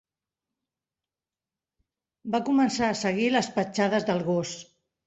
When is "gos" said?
4.35-4.61